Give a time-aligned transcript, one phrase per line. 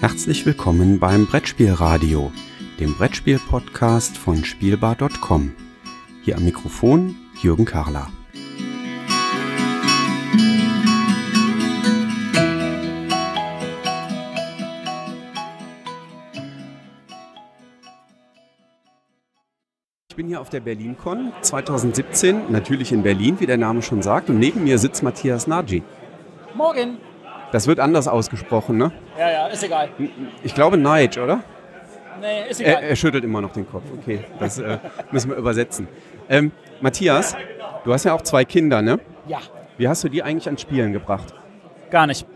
[0.00, 2.30] Herzlich willkommen beim Brettspielradio,
[2.78, 5.52] dem Brettspiel-Podcast von Spielbar.com.
[6.22, 8.06] Hier am Mikrofon Jürgen Karler.
[20.10, 24.30] Ich bin hier auf der BerlinCon 2017, natürlich in Berlin, wie der Name schon sagt,
[24.30, 25.82] und neben mir sitzt Matthias Nagy.
[26.54, 26.98] Morgen.
[27.52, 28.92] Das wird anders ausgesprochen, ne?
[29.18, 29.88] Ja, ja, ist egal.
[30.42, 31.40] Ich glaube Nige, oder?
[32.20, 32.90] Nee, ist Er, egal.
[32.90, 33.84] er schüttelt immer noch den Kopf.
[34.00, 34.78] Okay, das äh,
[35.12, 35.88] müssen wir übersetzen.
[36.28, 37.36] Ähm, Matthias,
[37.84, 38.98] du hast ja auch zwei Kinder, ne?
[39.26, 39.38] ja,
[39.78, 41.32] Wie hast du die eigentlich ans Spielen gebracht?
[41.90, 42.26] gar nicht.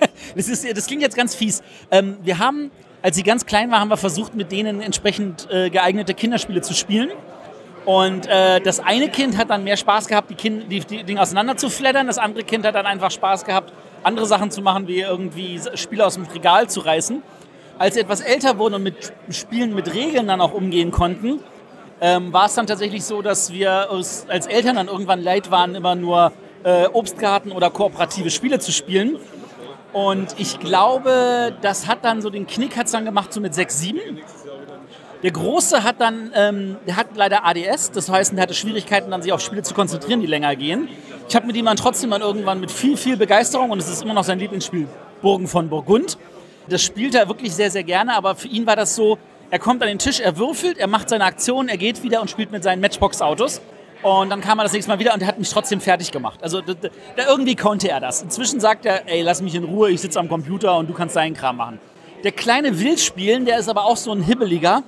[0.34, 1.62] das, ist, das klingt jetzt ganz fies.
[1.92, 5.70] Ähm, wir haben, als sie ganz klein war, haben wir versucht, mit denen entsprechend äh,
[5.70, 7.10] geeignete Kinderspiele zu spielen.
[7.84, 11.20] Und äh, das eine Kind hat dann mehr Spaß gehabt, die, kind, die, die Dinge
[11.20, 11.68] auseinander zu.
[11.68, 13.72] Das andere Kind hat dann einfach Spaß gehabt,
[14.02, 17.22] andere Sachen zu machen, wie irgendwie Spiele aus dem Regal zu reißen.
[17.78, 21.40] Als sie etwas älter wurden und mit Spielen mit Regeln dann auch umgehen konnten,
[22.00, 25.94] ähm, war es dann tatsächlich so, dass wir als Eltern dann irgendwann leid waren, immer
[25.94, 29.18] nur äh, Obstgarten oder kooperative Spiele zu spielen.
[29.92, 33.78] Und ich glaube, das hat dann so den Knick hat's dann gemacht, so mit 6,
[33.80, 34.00] 7.
[35.22, 39.20] Der Große hat dann, ähm, der hat leider ADS, das heißt, er hatte Schwierigkeiten, dann
[39.20, 40.88] sich auf Spiele zu konzentrieren, die länger gehen.
[41.28, 44.02] Ich habe mit ihm dann trotzdem dann irgendwann mit viel, viel Begeisterung, und es ist
[44.02, 44.88] immer noch sein Lieblingsspiel,
[45.20, 46.16] Burgen von Burgund.
[46.68, 49.18] Das spielt er wirklich sehr, sehr gerne, aber für ihn war das so,
[49.50, 52.30] er kommt an den Tisch, er würfelt, er macht seine Aktion, er geht wieder und
[52.30, 53.60] spielt mit seinen Matchbox-Autos.
[54.02, 56.38] Und dann kam er das nächste Mal wieder und er hat mich trotzdem fertig gemacht.
[56.42, 58.22] Also da, da, irgendwie konnte er das.
[58.22, 61.16] Inzwischen sagt er, ey, lass mich in Ruhe, ich sitze am Computer und du kannst
[61.16, 61.78] deinen Kram machen.
[62.24, 64.82] Der kleine will spielen, der ist aber auch so ein Hibbeliger.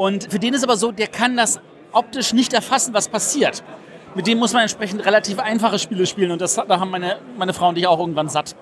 [0.00, 1.60] Und für den ist aber so, der kann das
[1.92, 3.62] optisch nicht erfassen, was passiert.
[4.14, 7.52] Mit dem muss man entsprechend relativ einfache Spiele spielen und das da haben meine, meine
[7.52, 8.56] Frau und ich auch irgendwann satt.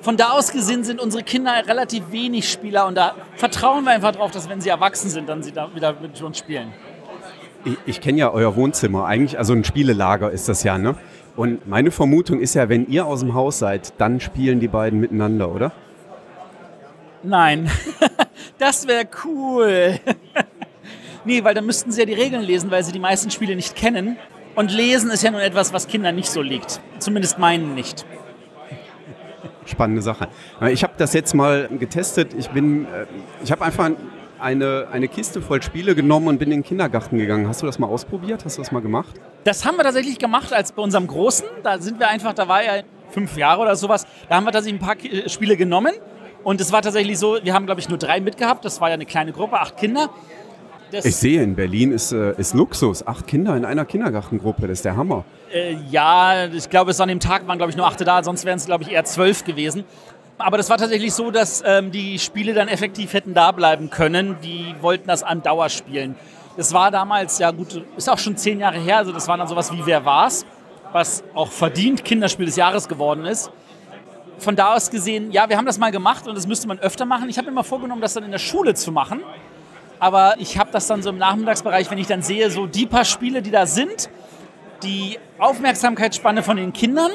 [0.00, 4.12] Von da aus gesehen sind unsere Kinder relativ wenig Spieler und da vertrauen wir einfach
[4.12, 6.72] drauf, dass wenn sie erwachsen sind, dann sie da wieder mit uns spielen.
[7.66, 10.94] Ich, ich kenne ja euer Wohnzimmer eigentlich, also ein Spielelager ist das ja, ne?
[11.36, 14.98] Und meine Vermutung ist ja, wenn ihr aus dem Haus seid, dann spielen die beiden
[14.98, 15.72] miteinander, oder?
[17.22, 17.70] Nein,
[18.58, 20.00] das wäre cool.
[21.24, 23.74] Nee, weil dann müssten sie ja die Regeln lesen, weil sie die meisten Spiele nicht
[23.76, 24.16] kennen.
[24.54, 26.80] Und lesen ist ja nun etwas, was Kindern nicht so liegt.
[26.98, 28.04] Zumindest meinen nicht.
[29.66, 30.28] Spannende Sache.
[30.70, 32.34] Ich habe das jetzt mal getestet.
[32.36, 33.06] Ich bin, äh,
[33.44, 33.90] ich habe einfach
[34.40, 37.46] eine, eine Kiste voll Spiele genommen und bin in den Kindergarten gegangen.
[37.46, 38.44] Hast du das mal ausprobiert?
[38.44, 39.14] Hast du das mal gemacht?
[39.44, 41.46] Das haben wir tatsächlich gemacht, als bei unserem Großen.
[41.62, 44.06] Da sind wir einfach, da war er fünf Jahre oder sowas.
[44.28, 45.92] Da haben wir tatsächlich ein paar Ki- Spiele genommen.
[46.42, 48.64] Und es war tatsächlich so, wir haben, glaube ich, nur drei mitgehabt.
[48.64, 50.08] Das war ja eine kleine Gruppe, acht Kinder.
[50.90, 53.06] Das, Ich sehe, in Berlin ist, äh, ist Luxus.
[53.06, 55.24] Acht Kinder in einer Kindergartengruppe, das ist der Hammer.
[55.52, 58.44] Äh, ja, ich glaube, es an dem Tag waren, glaube ich, nur acht da, sonst
[58.44, 59.84] wären es, glaube ich, eher zwölf gewesen.
[60.38, 64.36] Aber das war tatsächlich so, dass ähm, die Spiele dann effektiv hätten da bleiben können.
[64.42, 66.14] Die wollten das an Dauer spielen.
[66.56, 69.46] Das war damals, ja gut, ist auch schon zehn Jahre her, also das war dann
[69.48, 70.44] sowas wie Wer war's,
[70.92, 73.50] was auch verdient Kinderspiel des Jahres geworden ist.
[74.38, 77.04] Von da aus gesehen, ja, wir haben das mal gemacht und das müsste man öfter
[77.04, 77.28] machen.
[77.28, 79.20] Ich habe mir mal vorgenommen, das dann in der Schule zu machen.
[80.00, 83.04] Aber ich habe das dann so im Nachmittagsbereich, wenn ich dann sehe, so die paar
[83.04, 84.08] Spiele, die da sind,
[84.82, 87.10] die Aufmerksamkeitsspanne von den Kindern.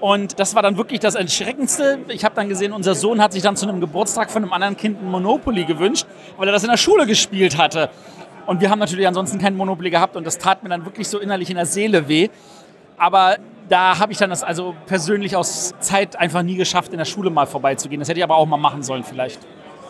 [0.00, 2.00] Und das war dann wirklich das Erschreckendste.
[2.08, 4.76] Ich habe dann gesehen, unser Sohn hat sich dann zu einem Geburtstag von einem anderen
[4.76, 6.06] Kind ein Monopoly gewünscht,
[6.38, 7.90] weil er das in der Schule gespielt hatte.
[8.46, 11.18] Und wir haben natürlich ansonsten kein Monopoly gehabt und das tat mir dann wirklich so
[11.18, 12.28] innerlich in der Seele weh.
[12.96, 13.36] Aber
[13.68, 17.30] da habe ich dann das also persönlich aus Zeit einfach nie geschafft, in der Schule
[17.30, 18.00] mal vorbeizugehen.
[18.00, 19.40] Das hätte ich aber auch mal machen sollen vielleicht.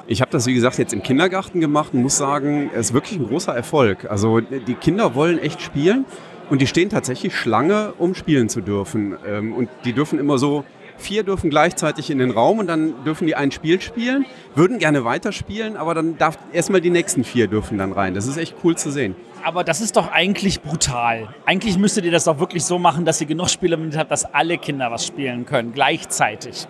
[0.08, 3.18] Ich habe das, wie gesagt, jetzt im Kindergarten gemacht und muss sagen, es ist wirklich
[3.18, 4.08] ein großer Erfolg.
[4.08, 6.04] Also die Kinder wollen echt spielen
[6.48, 9.16] und die stehen tatsächlich Schlange, um spielen zu dürfen.
[9.26, 10.64] Ähm, Und die dürfen immer so,
[10.98, 15.04] vier dürfen gleichzeitig in den Raum und dann dürfen die ein Spiel spielen, würden gerne
[15.04, 18.14] weiterspielen, aber dann darf erstmal die nächsten vier dürfen dann rein.
[18.14, 19.14] Das ist echt cool zu sehen.
[19.44, 21.28] Aber das ist doch eigentlich brutal.
[21.44, 24.24] Eigentlich müsstet ihr das doch wirklich so machen, dass ihr genug Spiele mit habt, dass
[24.24, 26.66] alle Kinder was spielen können, gleichzeitig.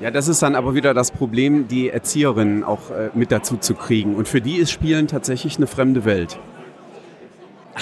[0.00, 3.74] Ja, das ist dann aber wieder das Problem, die Erzieherinnen auch äh, mit dazu zu
[3.74, 4.14] kriegen.
[4.14, 6.38] Und für die ist Spielen tatsächlich eine fremde Welt.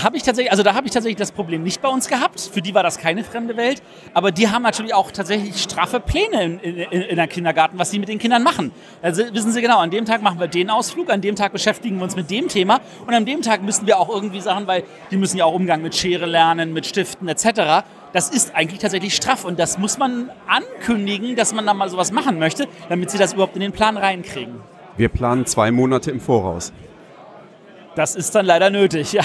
[0.03, 2.41] Habe ich tatsächlich, also da habe ich tatsächlich das Problem nicht bei uns gehabt.
[2.41, 3.83] Für die war das keine fremde Welt.
[4.15, 7.99] Aber die haben natürlich auch tatsächlich straffe Pläne in, in, in der Kindergarten, was sie
[7.99, 8.71] mit den Kindern machen.
[9.03, 11.97] Also wissen sie genau, an dem Tag machen wir den Ausflug, an dem Tag beschäftigen
[11.97, 14.85] wir uns mit dem Thema und an dem Tag müssen wir auch irgendwie Sachen, weil
[15.11, 17.85] die müssen ja auch Umgang mit Schere lernen, mit Stiften etc.
[18.13, 22.13] Das ist eigentlich tatsächlich straff und das muss man ankündigen, dass man da mal sowas
[22.13, 24.61] machen möchte, damit sie das überhaupt in den Plan reinkriegen.
[24.97, 26.73] Wir planen zwei Monate im Voraus.
[27.95, 29.25] Das ist dann leider nötig, ja.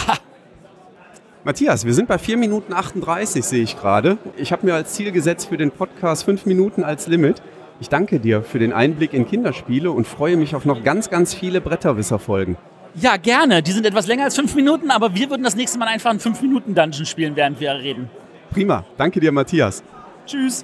[1.46, 4.18] Matthias, wir sind bei 4 Minuten 38, sehe ich gerade.
[4.38, 7.42] Ich habe mir als Ziel gesetzt für den Podcast 5 Minuten als Limit.
[7.82, 11.34] Ich danke dir für den Einblick in Kinderspiele und freue mich auf noch ganz, ganz
[11.34, 12.56] viele Bretterwisser-Folgen.
[12.96, 13.62] Ja, gerne.
[13.62, 16.22] Die sind etwas länger als fünf Minuten, aber wir würden das nächste Mal einfach einen
[16.22, 18.10] fünf Minuten Dungeon spielen, während wir reden.
[18.52, 18.86] Prima.
[18.98, 19.84] Danke dir, Matthias.
[20.26, 20.64] Tschüss.